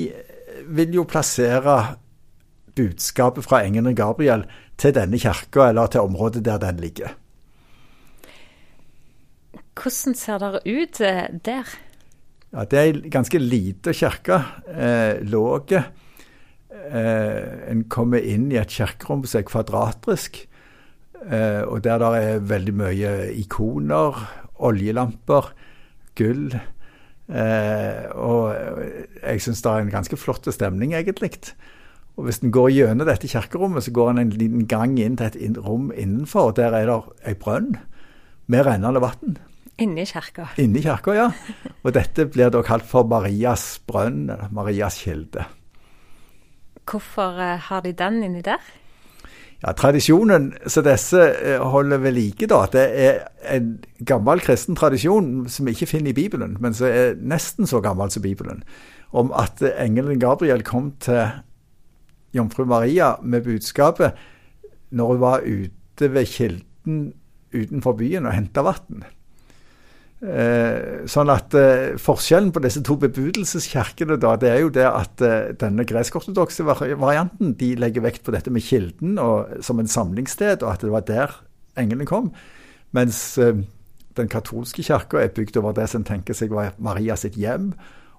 vil 0.68 0.96
jo 0.96 1.06
plassere 1.08 1.76
budskapet 2.76 3.46
fra 3.46 3.62
engelen 3.68 3.96
Gabriel 3.96 4.46
til 4.80 4.96
denne 4.96 5.20
kirka 5.20 5.70
eller 5.70 5.92
til 5.92 6.08
området 6.08 6.44
der 6.46 6.60
den 6.64 6.80
ligger. 6.80 7.14
Hvordan 9.80 10.16
ser 10.16 10.40
det 10.40 10.64
ut 10.66 11.02
eh, 11.02 11.28
der? 11.46 11.68
Ja, 12.50 12.66
Det 12.66 12.80
er 12.80 12.88
ei 12.88 13.10
ganske 13.14 13.38
lita 13.38 13.94
kirke. 13.94 14.40
Eh, 14.74 15.22
låg. 15.22 15.72
Eh, 15.74 17.70
en 17.70 17.84
kommer 17.86 18.24
inn 18.26 18.52
i 18.52 18.58
et 18.58 18.74
kirkerom 18.74 19.22
som 19.26 19.40
er 19.40 19.46
kvadratrisk, 19.46 20.48
eh, 21.30 21.62
og 21.62 21.84
der 21.86 22.00
det 22.02 22.10
er 22.18 22.40
veldig 22.50 22.74
mye 22.74 23.12
ikoner, 23.38 24.18
oljelamper, 24.58 25.52
gull. 26.16 26.56
Eh, 27.30 28.10
og 28.18 28.56
jeg 29.22 29.42
syns 29.46 29.62
det 29.62 29.70
er 29.72 29.84
en 29.84 29.94
ganske 29.94 30.18
flott 30.18 30.50
stemning, 30.50 30.94
egentlig. 30.94 31.54
Og 32.18 32.26
Hvis 32.26 32.42
en 32.44 32.52
går 32.52 32.72
gjennom 32.74 33.06
dette 33.06 33.30
kirkerommet, 33.30 33.84
så 33.84 33.92
går 33.92 34.10
en 34.10 34.18
en 34.18 34.30
liten 34.30 34.66
gang 34.68 34.98
inn 34.98 35.16
til 35.16 35.28
et 35.28 35.58
rom 35.58 35.92
innenfor. 35.96 36.50
og 36.50 36.56
Der 36.56 36.74
er 36.74 36.86
det 36.86 37.04
ei 37.26 37.34
brønn 37.34 37.78
med 38.48 38.66
rennende 38.66 39.00
vann. 39.00 39.38
Inni 39.80 40.06
kirka. 40.06 40.50
Inni 40.60 40.82
kirka, 40.84 41.16
ja. 41.16 41.30
Og 41.84 41.94
dette 41.96 42.28
blir 42.32 42.52
da 42.52 42.62
kalt 42.66 42.88
for 42.88 43.08
Marias 43.08 43.80
brønn, 43.88 44.28
eller 44.30 44.52
Marias 44.56 45.00
kilde. 45.06 45.46
Hvorfor 46.90 47.40
eh, 47.40 47.58
har 47.70 47.84
de 47.86 47.94
den 47.94 48.24
inni 48.26 48.44
der? 48.46 48.64
Ja, 49.60 49.74
Tradisjonen 49.76 50.54
som 50.72 50.86
disse 50.88 51.20
eh, 51.20 51.60
holder 51.60 52.00
ved 52.00 52.16
like, 52.16 52.48
da, 52.48 52.62
det 52.72 52.86
er 53.04 53.20
en 53.56 53.74
gammel 54.08 54.40
kristen 54.44 54.78
tradisjon 54.80 55.50
som 55.52 55.68
vi 55.68 55.76
ikke 55.76 55.90
finner 55.94 56.14
i 56.14 56.18
Bibelen, 56.18 56.56
men 56.64 56.76
som 56.76 56.88
er 56.88 57.20
nesten 57.20 57.68
så 57.68 57.82
gammel 57.84 58.12
som 58.12 58.24
Bibelen, 58.24 58.64
om 59.12 59.34
at 59.36 59.62
engelen 59.76 60.20
Gabriel 60.22 60.64
kom 60.64 60.94
til 61.04 61.28
jomfru 62.36 62.66
Maria 62.70 63.16
med 63.22 63.44
budskapet 63.44 64.18
når 64.92 65.14
hun 65.14 65.22
var 65.22 65.46
ute 65.46 66.14
ved 66.14 66.26
kilden 66.26 67.14
utenfor 67.54 67.98
byen 67.98 68.30
og 68.30 68.36
henta 68.38 68.64
vann. 68.66 69.04
Eh, 70.20 71.06
sånn 71.08 71.30
at 71.32 71.54
eh, 71.56 71.94
Forskjellen 71.96 72.50
på 72.52 72.60
disse 72.66 72.82
to 72.84 72.98
bebudelseskirkene 73.00 74.18
da, 74.20 74.34
det 74.36 74.50
er 74.52 74.58
jo 74.66 74.72
det 74.76 74.84
at 74.84 75.24
eh, 75.24 75.52
denne 75.62 75.86
gresk-ortodokse 75.88 76.66
varianten 76.68 77.54
de 77.60 77.70
legger 77.80 78.04
vekt 78.04 78.26
på 78.26 78.34
dette 78.36 78.52
med 78.52 78.66
kilden 78.66 79.16
og, 79.24 79.62
som 79.64 79.80
en 79.80 79.88
samlingssted, 79.88 80.60
og 80.60 80.74
at 80.74 80.84
det 80.84 80.92
var 80.92 81.06
der 81.08 81.38
englene 81.80 82.08
kom. 82.10 82.34
Mens 82.92 83.22
eh, 83.40 83.64
den 84.20 84.32
katolske 84.32 84.84
kirka 84.84 85.22
er 85.24 85.32
bygd 85.32 85.62
over 85.62 85.78
det 85.78 85.88
som 85.94 86.04
tenker 86.04 86.36
seg 86.36 86.52
var 86.52 86.76
Maria 86.84 87.16
sitt 87.16 87.40
hjem, 87.40 87.72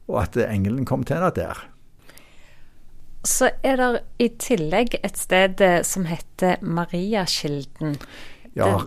og 0.09 0.23
at 0.23 0.41
engelen 0.49 0.89
kom 0.89 1.05
til 1.05 1.21
henne 1.21 1.35
der. 1.37 1.61
Så 3.29 3.51
er 3.61 3.77
det 3.77 3.89
i 4.17 4.31
tillegg 4.41 4.97
et 5.05 5.21
sted 5.21 5.61
eh, 5.61 5.83
som 5.85 6.09
heter 6.09 6.63
Mariakilden. 6.65 7.99
Ja, 8.57 8.79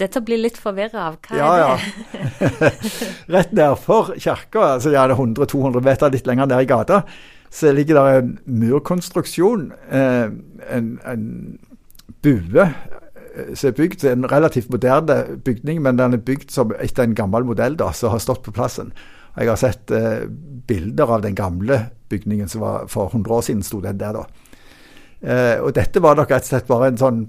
dette 0.00 0.22
blir 0.24 0.40
litt 0.40 0.58
forvirra 0.60 1.08
av. 1.10 1.18
Hva 1.26 1.38
ja, 1.38 1.50
er 1.52 1.60
det? 1.60 2.20
Ja. 2.40 2.70
Rett 3.36 3.52
nedfor 3.56 4.14
kirka, 4.16 4.64
altså 4.76 4.94
ja, 4.94 5.06
det 5.10 5.16
er 5.16 5.22
100-200 5.22 5.84
meter 5.86 6.14
litt 6.14 6.30
lenger 6.30 6.50
ned 6.50 6.64
i 6.64 6.70
gata, 6.70 7.02
så 7.50 7.72
ligger 7.74 7.98
det 7.98 8.18
en 8.20 8.32
murkonstruksjon. 8.62 9.70
Eh, 9.90 10.32
en, 10.70 10.90
en 11.10 11.24
bue 12.22 12.66
eh, 12.66 13.54
som 13.54 13.70
er 13.70 13.78
bygd. 13.78 14.04
En 14.10 14.28
relativt 14.30 14.70
moderne 14.72 15.22
bygning, 15.44 15.82
men 15.82 15.98
den 15.98 16.18
er 16.18 16.26
bygd 16.26 16.52
som 16.54 16.74
etter 16.78 17.06
en 17.06 17.16
gammel 17.18 17.48
modell 17.48 17.78
da, 17.80 17.90
som 17.96 18.14
har 18.14 18.22
stått 18.22 18.44
på 18.46 18.54
plassen. 18.54 18.94
Jeg 19.36 19.50
har 19.50 19.58
sett 19.60 19.90
eh, 19.94 20.26
bilder 20.70 21.16
av 21.16 21.26
den 21.26 21.36
gamle 21.38 21.84
bygningen 22.10 22.48
som 22.50 22.64
var 22.64 22.86
for 22.90 23.10
100 23.12 23.34
år 23.34 23.44
siden 23.46 23.66
sto 23.66 23.82
den 23.82 24.00
der 24.00 24.16
da. 24.16 24.24
Eh, 25.20 25.58
og 25.60 25.74
dette 25.76 26.02
var 26.02 26.18
nok 26.18 26.32
rett 26.32 26.46
og 26.46 26.52
slett 26.54 26.70
bare 26.70 26.90
en 26.90 27.00
sånn 27.00 27.20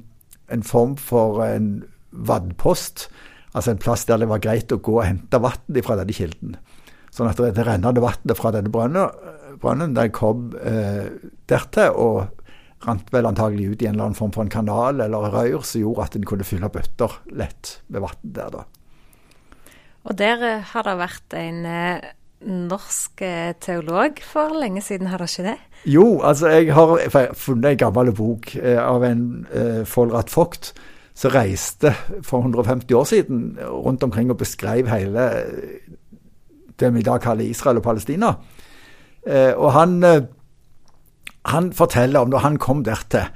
en 0.52 0.64
form 0.68 0.98
for 1.00 1.42
en 1.46 1.84
vannpost. 2.12 3.08
Altså 3.52 3.74
en 3.74 3.82
plass 3.82 4.06
der 4.08 4.22
det 4.22 4.30
var 4.32 4.44
greit 4.44 4.72
å 4.72 4.80
gå 4.80 5.00
og 5.00 5.08
hente 5.08 5.42
vann 5.44 5.82
fra 5.84 5.98
denne 6.00 6.16
kilden. 6.16 6.56
Sånn 7.12 7.28
at 7.28 7.40
det 7.42 7.66
rennende 7.68 8.04
vannet 8.04 8.38
fra 8.40 8.54
denne 8.56 8.72
brønnen, 8.72 9.96
den 9.98 10.14
kom 10.16 10.54
eh, 10.64 11.10
dertil 11.52 11.98
og 12.00 12.22
rant 12.86 13.12
vel 13.14 13.28
antagelig 13.30 13.74
ut 13.74 13.84
i 13.84 13.90
en 13.90 13.98
eller 13.98 14.08
annen 14.10 14.18
form 14.18 14.32
for 14.34 14.46
en 14.46 14.54
kanal 14.54 15.04
eller 15.04 15.28
rør 15.34 15.66
som 15.68 15.84
gjorde 15.84 16.08
at 16.08 16.16
en 16.18 16.26
kunne 16.26 16.48
fylle 16.48 16.72
bøtter 16.72 17.20
lett 17.38 17.76
med 17.92 18.06
vann 18.08 18.24
der, 18.24 18.56
da. 18.56 18.64
Og 20.10 20.18
der 20.18 20.48
eh, 20.48 20.72
har 20.72 20.88
det 20.88 20.96
vært 20.98 21.36
en 21.38 21.60
eh, 21.70 22.08
norsk 22.48 23.22
eh, 23.26 23.52
teolog 23.62 24.24
for 24.26 24.56
lenge 24.58 24.82
siden, 24.86 25.12
har 25.12 25.22
det 25.22 25.30
ikke 25.30 25.52
det? 25.52 25.58
Jo, 25.92 26.22
altså 26.26 26.50
jeg 26.56 26.74
har 26.74 26.96
funnet 27.38 27.74
en 27.74 27.84
gammel 27.84 28.12
bok 28.18 28.56
eh, 28.56 28.80
av 28.82 29.06
en 29.06 29.46
eh, 29.54 29.84
Folrat 29.90 30.32
Vogt 30.34 30.74
som 31.14 31.34
reiste 31.34 31.94
for 32.24 32.40
150 32.40 32.94
år 32.96 33.08
siden 33.10 33.58
rundt 33.62 34.04
omkring 34.04 34.32
og 34.32 34.40
beskrev 34.40 34.88
hele 34.90 35.28
det 36.80 36.94
vi 36.94 37.00
i 37.00 37.06
dag 37.06 37.22
kaller 37.22 37.46
Israel 37.46 37.78
og 37.78 37.86
Palestina. 37.86 38.34
Eh, 39.28 39.54
og 39.54 39.74
han, 39.76 40.04
eh, 40.04 40.24
han 41.46 41.74
forteller 41.74 42.20
om 42.20 42.32
da 42.32 42.42
han 42.42 42.58
kom 42.58 42.84
dertil. 42.84 43.30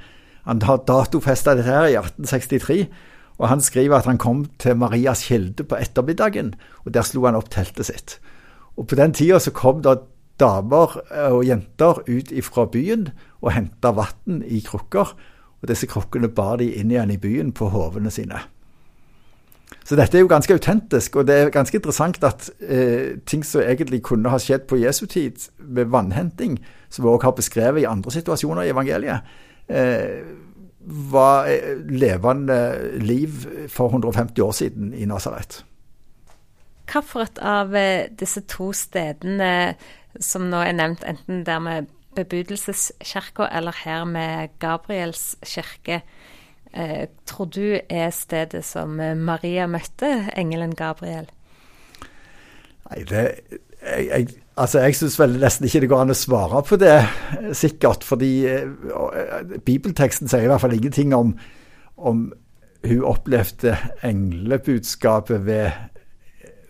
Han 0.46 0.62
har 0.62 0.84
datofesta 0.86 1.54
dette 1.54 1.70
her 1.70 1.86
i 1.86 1.96
1863. 1.98 2.86
Og 3.38 3.48
han 3.48 3.60
skriver 3.60 3.98
at 3.98 4.06
han 4.08 4.18
kom 4.18 4.46
til 4.58 4.76
Marias 4.76 5.26
kilde 5.28 5.64
på 5.64 5.76
ettermiddagen, 5.76 6.54
og 6.84 6.94
der 6.94 7.02
slo 7.02 7.26
han 7.26 7.36
opp 7.36 7.50
teltet 7.52 7.86
sitt. 7.86 8.18
Og 8.76 8.86
på 8.88 8.96
den 8.96 9.12
tida 9.12 9.38
så 9.38 9.52
kom 9.52 9.82
da 9.82 9.98
damer 10.40 10.96
og 11.32 11.44
jenter 11.44 12.00
ut 12.08 12.32
ifra 12.32 12.66
byen 12.72 13.08
og 13.42 13.52
henta 13.52 13.92
vann 13.96 14.42
i 14.44 14.60
krukker 14.64 15.12
og 15.62 15.70
disse 15.70 15.88
krukkene 15.90 16.28
bar 16.28 16.58
de 16.60 16.70
inn 16.76 16.92
igjen 16.92 17.14
i 17.14 17.20
byen 17.20 17.52
på 17.56 17.70
hovene 17.72 18.10
sine. 18.12 18.42
Så 19.86 19.94
dette 19.98 20.18
er 20.18 20.24
jo 20.24 20.30
ganske 20.30 20.54
autentisk, 20.54 21.16
og 21.16 21.28
det 21.28 21.34
er 21.36 21.52
ganske 21.54 21.78
interessant 21.78 22.24
at 22.26 22.48
eh, 22.60 23.18
ting 23.26 23.44
som 23.46 23.62
egentlig 23.62 24.02
kunne 24.06 24.30
ha 24.30 24.38
skjedd 24.42 24.66
på 24.66 24.80
Jesu 24.80 25.06
tid, 25.06 25.48
med 25.58 25.92
vannhenting, 25.94 26.58
som 26.90 27.04
vi 27.04 27.10
også 27.10 27.28
har 27.28 27.36
beskrevet 27.38 27.82
i 27.82 27.88
andre 27.90 28.10
situasjoner 28.10 28.66
i 28.66 28.72
evangeliet, 28.74 29.36
eh, 29.70 30.26
var 30.86 31.46
eh, 31.50 31.78
levende 31.90 32.58
liv 33.02 33.46
for 33.68 33.90
150 33.90 34.42
år 34.42 34.52
siden 34.52 34.94
i 34.94 35.06
Nasaret. 35.06 35.64
Hvilket 36.86 37.38
av 37.42 37.74
eh, 37.74 38.06
disse 38.18 38.42
to 38.46 38.72
stedene 38.74 39.74
som 40.22 40.46
nå 40.50 40.62
er 40.62 40.76
nevnt, 40.78 41.02
enten 41.06 41.42
der 41.46 41.58
med 41.62 41.90
Bebudelseskirka, 42.16 43.50
eller 43.52 43.76
her 43.84 44.04
med 44.08 44.56
Gabriels 44.62 45.36
kirke, 45.44 46.00
eh, 46.72 47.06
tror 47.26 47.50
du 47.52 47.78
er 47.88 48.10
stedet 48.10 48.64
som 48.64 49.00
eh, 49.00 49.16
Maria 49.16 49.68
møtte 49.70 50.30
engelen 50.36 50.74
Gabriel? 50.78 51.28
Nei, 52.86 53.02
det 53.08 53.28
jeg, 53.86 54.06
jeg, 54.06 54.28
altså 54.56 54.82
jeg 54.82 54.96
syns 54.98 55.18
vel 55.20 55.36
nesten 55.40 55.68
ikke 55.68 55.82
det 55.84 55.90
går 55.90 56.02
an 56.04 56.14
å 56.14 56.18
svare 56.18 56.62
på 56.66 56.78
det 56.80 56.96
sikkert. 57.56 58.06
Fordi 58.06 58.32
eh, 58.50 58.64
bibelteksten 59.66 60.30
sier 60.30 60.46
i 60.46 60.50
hvert 60.50 60.64
fall 60.64 60.76
ingenting 60.76 61.14
om, 61.16 61.34
om 61.96 62.26
hun 62.86 63.04
opplevde 63.06 63.76
englebudskapet 64.06 65.46
ved, 65.46 65.70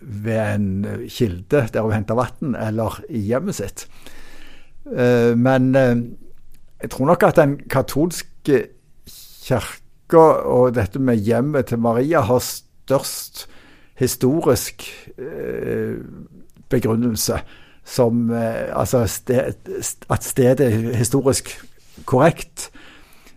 ved 0.01 0.43
en 0.43 0.69
kilde 1.11 1.67
der 1.73 1.85
hun 1.85 1.95
henta 1.95 2.17
vann, 2.17 2.55
eller 2.55 3.01
i 3.09 3.23
hjemmet 3.29 3.59
sitt. 3.59 3.87
Eh, 4.95 5.37
men 5.37 5.75
eh, 5.75 5.97
jeg 6.81 6.89
tror 6.93 7.05
nok 7.11 7.23
at 7.23 7.39
den 7.39 7.57
katolske 7.69 8.63
kirka 9.43 10.23
og 10.47 10.75
dette 10.75 10.99
med 10.99 11.19
hjemmet 11.23 11.71
til 11.71 11.79
Maria 11.79 12.21
har 12.21 12.43
størst 12.43 13.47
historisk 13.97 14.87
eh, 15.17 15.97
begrunnelse. 16.69 17.41
Som 17.87 18.31
Altså 18.31 19.05
at 20.09 20.23
stedet 20.23 20.65
er 20.65 20.95
historisk 20.97 21.53
korrekt. 22.05 22.69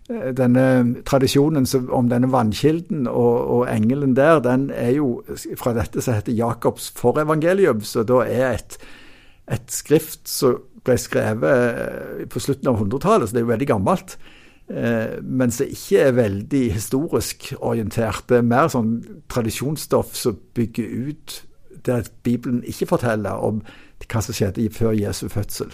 Denne 0.08 0.96
tradisjonen 1.06 1.68
om 1.90 2.08
denne 2.10 2.32
vannkilden 2.32 3.06
og, 3.06 3.46
og, 3.46 3.68
engelen 3.70 4.16
der, 4.16 4.40
den 4.40 4.72
er 4.74 4.90
jo 4.90 5.22
fra 5.56 5.70
dette 5.72 6.02
som 6.02 6.18
heter 6.18 6.32
Jakobs 6.32 6.90
forevangelium, 6.98 7.80
så 7.80 8.02
da 8.02 8.24
er 8.26 8.58
et 8.58 8.78
et 9.50 9.72
skrift 9.74 10.28
som 10.30 10.60
ble 10.86 10.96
skrevet 11.00 12.28
på 12.32 12.42
slutten 12.42 12.70
av 12.70 12.80
100-tallet, 12.80 13.28
så 13.28 13.36
det 13.36 13.42
er 13.42 13.46
jo 13.46 13.52
veldig 13.52 13.68
gammelt. 13.68 14.16
Eh, 14.70 15.18
mens 15.22 15.58
det 15.58 15.72
ikke 15.74 16.02
er 16.06 16.16
veldig 16.16 16.64
historisk 16.72 17.52
orientert. 17.58 18.28
Det 18.30 18.38
er 18.38 18.46
mer 18.46 18.70
sånn 18.70 18.98
tradisjonsstoff 19.32 20.14
som 20.14 20.38
bygger 20.54 21.10
ut 21.10 21.40
der 21.86 22.04
Bibelen 22.22 22.62
ikke 22.68 22.90
forteller 22.92 23.40
om 23.40 23.62
hva 24.04 24.22
som 24.22 24.36
skjedde 24.36 24.68
før 24.74 24.94
Jesu 24.96 25.26
fødsel. 25.32 25.72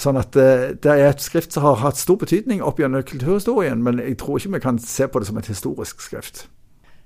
Sånn 0.00 0.16
at 0.16 0.32
det, 0.36 0.82
det 0.84 0.92
er 0.92 1.08
et 1.10 1.22
skrift 1.24 1.52
som 1.52 1.64
har 1.66 1.80
hatt 1.82 1.98
stor 1.98 2.16
betydning 2.20 2.62
opp 2.62 2.78
gjennom 2.80 3.02
kulturhistorien, 3.04 3.82
men 3.82 3.98
jeg 4.00 4.18
tror 4.20 4.38
ikke 4.38 4.54
vi 4.54 4.62
kan 4.64 4.78
se 4.78 5.08
på 5.08 5.20
det 5.20 5.28
som 5.28 5.40
et 5.40 5.50
historisk 5.50 6.04
skrift. 6.04 6.46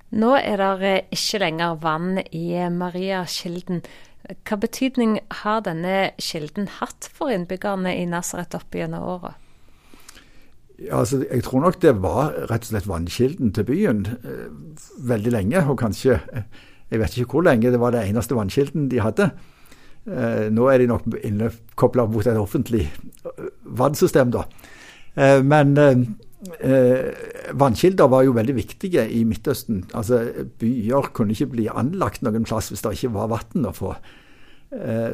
Nå 0.09 0.35
er 0.37 0.61
det 0.81 0.95
ikke 1.13 1.41
lenger 1.43 1.75
vann 1.81 2.21
i 2.33 2.53
Mariakilden. 2.73 3.83
Hva 4.29 4.59
betydning 4.61 5.19
har 5.41 5.63
denne 5.65 6.11
kilden 6.21 6.67
hatt 6.79 7.09
for 7.13 7.33
innbyggerne 7.33 7.95
i 7.97 8.05
Nasaret 8.09 8.53
opp 8.57 8.75
gjennom 8.77 9.05
åra? 9.17 9.33
Altså, 10.93 11.23
jeg 11.25 11.43
tror 11.43 11.65
nok 11.65 11.79
det 11.83 11.95
var 11.99 12.35
rett 12.47 12.67
og 12.67 12.71
slett 12.71 12.87
vannkilden 12.87 13.49
til 13.55 13.65
byen 13.67 14.05
veldig 15.09 15.33
lenge. 15.33 15.63
Og 15.65 15.79
kanskje, 15.81 16.19
jeg 16.89 17.01
vet 17.01 17.17
ikke 17.17 17.33
hvor 17.33 17.47
lenge, 17.49 17.71
det 17.73 17.81
var 17.81 17.95
det 17.95 18.05
eneste 18.05 18.37
vannkilden 18.37 18.87
de 18.91 19.01
hadde. 19.03 19.31
Eh, 20.07 20.47
nå 20.53 20.69
er 20.71 20.81
de 20.81 20.87
nok 20.89 21.09
kobla 21.77 22.05
mot 22.09 22.25
et 22.25 22.39
offentlig 22.39 22.85
eh, 22.87 23.49
vannsystem, 23.65 24.31
da. 24.33 24.45
Eh, 26.39 27.09
vannkilder 27.59 28.07
var 28.11 28.23
jo 28.23 28.35
veldig 28.37 28.55
viktige 28.55 29.03
i 29.11 29.23
Midtøsten. 29.27 29.83
Altså, 29.93 30.21
Byer 30.59 31.11
kunne 31.13 31.35
ikke 31.35 31.51
bli 31.55 31.67
anlagt 31.67 32.23
noen 32.23 32.47
plass 32.47 32.71
hvis 32.71 32.85
det 32.85 32.95
ikke 32.95 33.13
var 33.17 33.31
vann 33.33 33.67
å 33.69 33.75
få. 33.75 33.93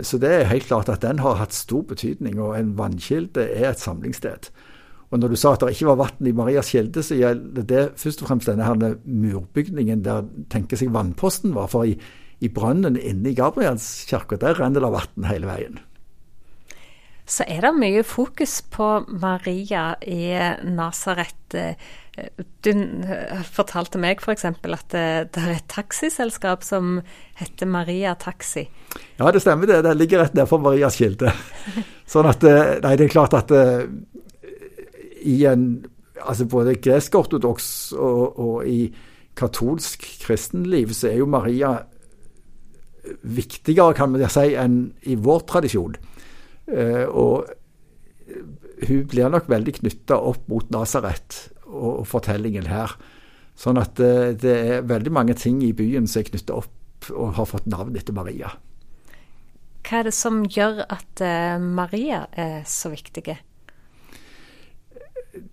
Så 0.03 0.17
det 0.20 0.27
er 0.36 0.50
helt 0.50 0.65
klart 0.67 0.89
at 0.91 1.00
den 1.05 1.22
har 1.24 1.38
hatt 1.39 1.53
stor 1.55 1.86
betydning, 1.88 2.36
og 2.44 2.58
en 2.58 2.74
vannkilde 2.75 3.46
er 3.55 3.70
et 3.70 3.79
samlingssted. 3.79 4.50
Og 5.15 5.22
når 5.22 5.32
du 5.32 5.38
sa 5.39 5.53
at 5.55 5.63
det 5.63 5.77
ikke 5.77 5.94
var 5.94 6.01
vann 6.01 6.27
i 6.27 6.34
Marias 6.36 6.74
kilde, 6.74 7.00
så 7.00 7.15
gjelder 7.15 7.63
det 7.70 7.84
først 7.96 8.25
og 8.25 8.27
fremst 8.27 8.51
denne 8.51 8.67
her 8.67 8.98
murbygningen 9.08 10.03
der 10.03 10.27
tenker 10.51 10.75
seg 10.75 10.91
vannposten 10.91 11.55
var. 11.55 11.72
For 11.72 11.88
i 11.88 11.96
i 12.44 12.51
brønnen 12.51 12.98
inne 13.00 13.32
i 13.32 13.38
Gabrielskirka, 13.38 14.39
der 14.41 14.60
renner 14.60 14.84
det 14.84 14.94
vann 14.96 15.29
hele 15.29 15.50
veien. 15.50 15.79
Så 17.25 17.46
er 17.50 17.63
det 17.65 17.72
mye 17.74 18.03
fokus 18.05 18.60
på 18.70 18.88
Maria 19.10 19.96
i 20.05 20.29
Nasaret. 20.70 21.55
Du 22.62 22.72
fortalte 23.50 24.00
meg 24.00 24.22
f.eks. 24.22 24.46
at 24.46 24.94
det 24.94 25.41
er 25.41 25.55
et 25.55 25.65
taxiselskap 25.72 26.63
som 26.63 27.00
heter 27.41 27.65
Maria 27.65 28.13
Taxi. 28.22 28.67
Ja, 29.17 29.32
det 29.34 29.41
stemmer 29.41 29.72
det. 29.72 29.82
Det 29.88 29.96
ligger 29.98 30.22
rett 30.22 30.38
nedfor 30.38 30.62
Marias 30.62 31.00
kilde. 31.01 31.34
Sånn 32.13 32.29
at 32.29 32.46
eh, 32.46 32.77
Nei, 32.86 32.94
det 32.94 33.10
er 33.10 33.15
klart 33.17 33.34
at 33.36 33.51
i 35.25 35.41
en 35.50 35.67
altså 36.22 36.46
både 36.50 36.77
gresk-ortodoks 36.82 37.67
og, 37.98 38.39
og 38.39 38.70
i 38.70 38.88
katolsk 39.36 40.05
kristenliv 40.24 40.94
så 40.96 41.12
er 41.12 41.20
jo 41.20 41.29
Maria 41.29 41.75
viktigere, 43.22 43.94
kan 43.94 44.13
man 44.13 44.24
si, 44.32 44.53
enn 44.58 44.79
i 45.05 45.17
vår 45.22 45.44
tradisjon. 45.50 45.98
Eh, 46.72 47.05
og 47.05 47.50
hun 48.86 49.03
blir 49.10 49.29
nok 49.31 49.50
veldig 49.51 49.77
knytta 49.79 50.17
opp 50.17 50.48
mot 50.51 50.72
Nasaret 50.74 51.39
og, 51.65 52.05
fortellingen 52.10 52.67
her. 52.69 52.95
Sånn 53.55 53.79
at 53.79 53.95
det, 53.98 54.44
eh, 54.44 54.77
er 54.79 54.87
veldig 54.90 55.13
mange 55.13 55.37
ting 55.40 55.61
i 55.63 55.74
byen 55.74 56.07
som 56.07 56.24
er 56.24 56.29
knytta 56.31 56.59
opp 56.61 57.11
og 57.13 57.35
har 57.37 57.46
fått 57.46 57.68
navn 57.70 57.96
etter 57.96 58.16
Maria. 58.18 58.55
Hva 59.85 60.00
er 60.00 60.07
det 60.07 60.16
som 60.18 60.42
gjør 60.50 60.81
at 60.90 61.22
Maria 61.61 62.24
er 62.33 62.63
så 62.66 62.90
viktig? 62.90 63.35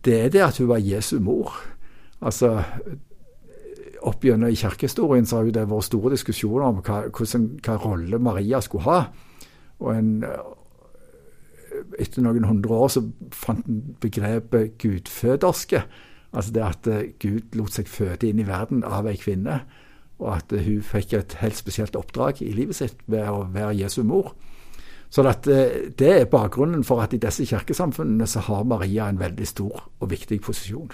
Det 0.00 0.14
er 0.16 0.30
det 0.32 0.40
at 0.40 0.56
hun 0.56 0.70
var 0.70 0.80
Jesu 0.80 1.18
mor. 1.20 1.52
Altså, 2.24 2.62
opp 4.06 4.24
gjennom 4.24 4.50
i 4.50 4.58
kirkehistorien 4.58 5.26
så 5.26 5.38
har 5.38 5.48
jo 5.48 5.54
det 5.54 5.66
vært 5.70 5.88
store 5.88 6.14
diskusjoner 6.14 6.66
om 6.68 6.80
hva, 6.82 7.02
hvordan, 7.14 7.46
hva 7.62 7.76
rolle 7.82 8.20
Maria 8.22 8.60
skulle 8.64 8.86
ha. 8.86 8.98
Og 9.82 9.90
en, 9.94 10.12
etter 12.00 12.24
noen 12.24 12.46
hundre 12.48 12.78
år 12.84 12.90
så 12.94 13.04
fant 13.34 13.66
en 13.68 13.82
begrepet 14.00 14.78
gudføderske. 14.82 15.82
Altså 16.32 16.54
det 16.56 16.64
at 16.64 16.88
eh, 16.88 17.10
Gud 17.20 17.56
lot 17.58 17.74
seg 17.74 17.90
føde 17.90 18.28
inn 18.28 18.40
i 18.40 18.48
verden 18.48 18.84
av 18.88 19.08
ei 19.10 19.18
kvinne. 19.20 19.62
Og 20.22 20.30
at 20.36 20.54
hun 20.54 20.82
fikk 20.86 21.16
et 21.18 21.36
helt 21.42 21.58
spesielt 21.58 21.96
oppdrag 21.98 22.42
i 22.44 22.52
livet 22.54 22.78
sitt 22.78 23.00
ved 23.10 23.26
å 23.28 23.44
være 23.52 23.76
Jesu 23.82 24.02
mor. 24.06 24.32
Så 25.12 25.24
eh, 25.28 25.90
Det 25.98 26.12
er 26.20 26.30
bakgrunnen 26.30 26.84
for 26.84 27.02
at 27.04 27.12
i 27.12 27.20
disse 27.20 27.44
kirkesamfunnene 27.46 28.26
så 28.26 28.40
har 28.48 28.64
Maria 28.64 29.08
en 29.08 29.20
veldig 29.20 29.48
stor 29.48 29.88
og 30.00 30.10
viktig 30.10 30.40
posisjon. 30.40 30.92